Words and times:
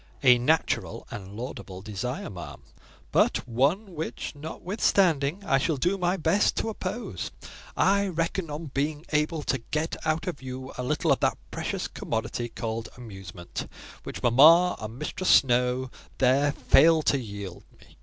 "A 0.23 0.39
natural 0.39 1.05
and 1.11 1.37
laudable 1.37 1.83
desire, 1.83 2.27
ma'am; 2.31 2.63
but 3.11 3.47
one 3.47 3.93
which, 3.93 4.33
notwithstanding, 4.33 5.43
I 5.45 5.59
shall 5.59 5.77
do 5.77 5.95
my 5.95 6.17
best 6.17 6.57
to 6.57 6.69
oppose. 6.69 7.29
I 7.77 8.07
reckon 8.07 8.49
on 8.49 8.71
being 8.73 9.05
able 9.11 9.43
to 9.43 9.59
get 9.69 9.95
out 10.03 10.25
of 10.25 10.41
you 10.41 10.71
a 10.75 10.81
little 10.81 11.11
of 11.11 11.19
that 11.19 11.37
precious 11.51 11.87
commodity 11.87 12.49
called 12.49 12.89
amusement, 12.97 13.69
which 14.01 14.23
mamma 14.23 14.75
and 14.81 14.97
Mistress 14.97 15.29
Snowe 15.29 15.91
there 16.17 16.51
fail 16.51 17.03
to 17.03 17.19
yield 17.19 17.63
me." 17.79 17.97